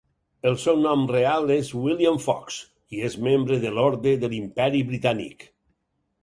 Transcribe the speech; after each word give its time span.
El 0.51 0.55
seu 0.61 0.77
nom 0.85 1.01
real 1.11 1.51
és 1.55 1.69
William 1.81 2.17
Fox 2.23 2.57
i 2.97 3.03
és 3.11 3.19
membre 3.29 3.61
de 3.67 3.75
l'Orde 3.77 4.15
de 4.25 4.31
l'Imperi 4.33 4.83
Britànic. 4.91 5.47